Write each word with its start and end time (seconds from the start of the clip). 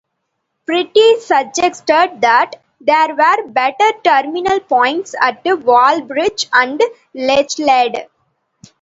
Priddy 0.65 1.19
suggested 1.19 2.21
that 2.21 2.53
there 2.79 3.09
were 3.15 3.47
better 3.49 3.91
terminal 4.03 4.59
points 4.59 5.13
at 5.21 5.43
Wallbridge 5.43 6.49
and 6.51 6.81
Lechlade. 7.13 8.07